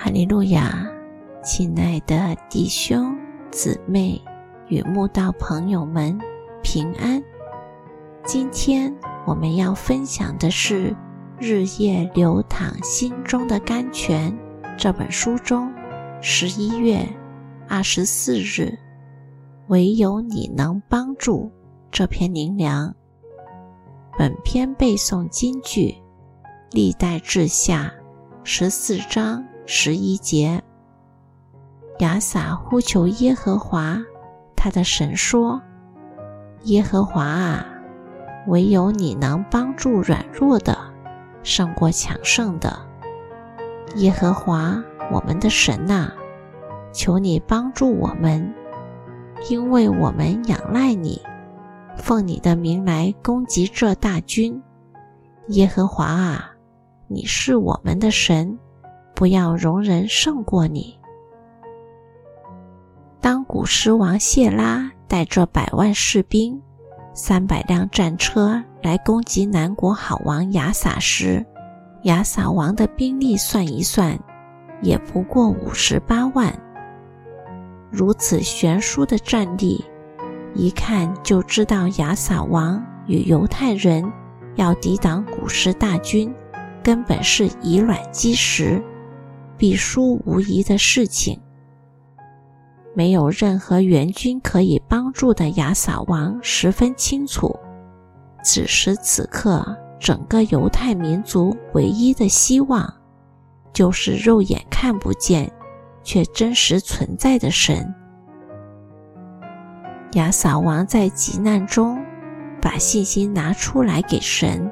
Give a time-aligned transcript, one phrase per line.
[0.00, 0.88] 哈利路亚，
[1.42, 3.18] 亲爱的弟兄
[3.50, 4.22] 姊妹
[4.68, 6.16] 与慕道朋友们，
[6.62, 7.20] 平安。
[8.24, 8.94] 今天
[9.26, 10.92] 我们要分享的是
[11.40, 14.32] 《日夜流淌心中的甘泉》
[14.78, 15.68] 这本书中
[16.20, 17.04] 十一月
[17.66, 18.78] 二十四日
[19.66, 21.50] “唯有你能帮助”
[21.90, 22.94] 这篇灵粮。
[24.16, 25.92] 本篇背诵金句：
[26.70, 27.92] 历代志下
[28.44, 29.44] 十四章。
[29.70, 30.62] 十一节，
[31.98, 33.98] 亚撒呼求耶和华，
[34.56, 35.60] 他的神说
[36.64, 37.66] ：“耶和华啊，
[38.46, 40.74] 唯有你能帮助软弱的，
[41.42, 42.78] 胜过强盛的。
[43.96, 44.82] 耶和华
[45.12, 46.12] 我们的神呐，
[46.90, 48.50] 求你帮助我们，
[49.50, 51.20] 因为我们仰赖你，
[51.94, 54.62] 奉你的名来攻击这大军。
[55.48, 56.52] 耶和华啊，
[57.06, 58.58] 你是我们的神。”
[59.18, 60.96] 不要容人胜过你。
[63.20, 66.62] 当古狮王谢拉带着百万士兵、
[67.12, 71.44] 三百辆战车来攻击南国好王亚撒时，
[72.04, 74.16] 亚撒王的兵力算一算，
[74.82, 76.56] 也不过五十八万。
[77.90, 79.84] 如此悬殊的战力，
[80.54, 84.12] 一看就知道亚撒王与犹太人
[84.54, 86.32] 要抵挡古狮大军，
[86.84, 88.80] 根本是以卵击石。
[89.58, 91.38] 必输无疑的事情，
[92.94, 97.58] 没有任何援军可以帮助的亚撒王十分清楚。
[98.44, 102.94] 此时此刻，整个犹太民族唯一的希望，
[103.72, 105.52] 就是肉眼看不见
[106.04, 107.92] 却真实存在的神。
[110.12, 112.00] 亚撒王在急难中，
[112.62, 114.70] 把信心拿出来给神，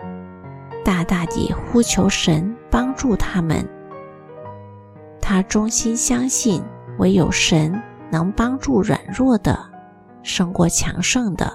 [0.85, 3.69] 大大地呼求神帮助他们。
[5.29, 6.63] 他衷心相信，
[7.01, 7.83] 唯有神
[8.13, 9.59] 能帮助软弱的，
[10.23, 11.53] 胜过强盛的。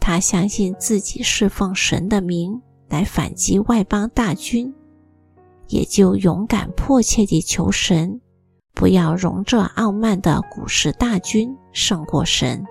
[0.00, 4.74] 他相信自己侍奉神的名来反击外邦大军，
[5.68, 8.20] 也就勇敢迫切地求神，
[8.74, 12.66] 不要容这傲慢的古时大军胜过神。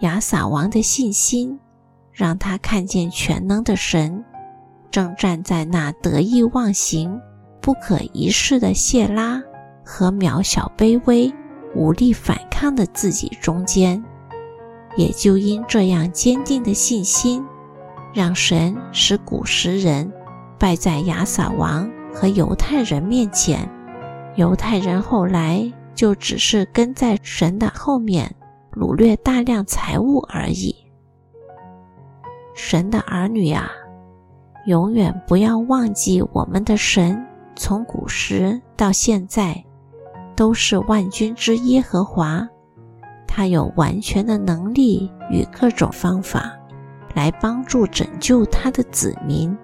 [0.00, 1.56] 亚撒王的信心，
[2.10, 4.24] 让他看见全能的神
[4.90, 7.20] 正站在那得意忘形。
[7.60, 9.42] 不可一世的谢拉
[9.84, 11.30] 和渺小卑微、
[11.74, 14.02] 无力反抗的自己中间，
[14.96, 17.44] 也就因这样坚定的信心，
[18.14, 20.10] 让神使古时人
[20.58, 23.68] 败在亚撒王和犹太人面前。
[24.36, 28.34] 犹太人后来就只是跟在神的后面
[28.72, 30.74] 掳掠大量财物而已。
[32.54, 33.68] 神的儿女啊，
[34.68, 37.26] 永远不要忘记我们的神。
[37.56, 39.64] 从古时到现在，
[40.36, 42.46] 都是万军之耶和华，
[43.26, 46.52] 他有完全的能力与各种方法
[47.14, 49.56] 来帮助拯救他的子民。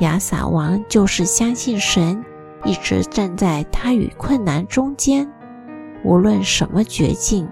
[0.00, 2.22] 亚撒王就是相信神，
[2.66, 5.26] 一直站在他与困难中间，
[6.04, 7.48] 无论什么绝境，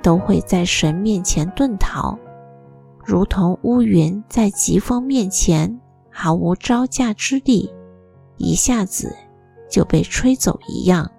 [0.00, 2.18] 都会在神面前遁逃，
[3.04, 5.78] 如同乌云在疾风面前
[6.18, 7.70] 毫无招架之力。
[8.38, 9.14] 一下子
[9.70, 11.10] 就被吹走一样，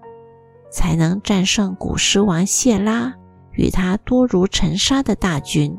[0.72, 3.14] 才能战胜古狮王谢拉
[3.52, 5.78] 与他多如尘沙的大军。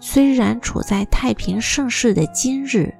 [0.00, 2.94] 虽然处在太平盛世的今日，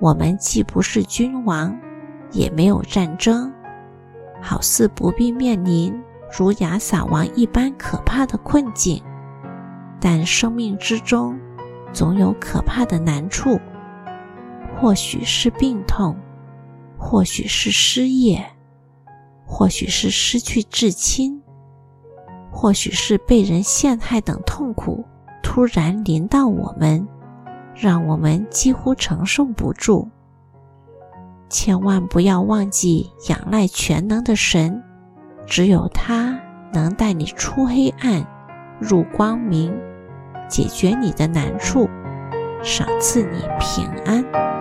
[0.00, 1.78] 我们既不是君王，
[2.32, 3.52] 也没有战争，
[4.42, 5.96] 好似不必面临
[6.36, 9.00] 如雅撒王一般可怕的困境，
[10.00, 11.38] 但生命之中
[11.96, 13.58] 总有可怕的难处。
[14.78, 16.14] 或许是病痛，
[16.98, 18.44] 或许是失业，
[19.46, 21.40] 或许是失去至亲，
[22.52, 25.02] 或许是被人陷害等痛苦
[25.42, 27.08] 突然临到我们，
[27.74, 30.06] 让我们几乎承受不住。
[31.48, 34.82] 千万不要忘记仰赖全能的神，
[35.46, 36.38] 只有他
[36.74, 38.26] 能带你出黑暗，
[38.78, 39.74] 入光明，
[40.48, 41.88] 解决你的难处，
[42.62, 44.55] 赏赐你平安。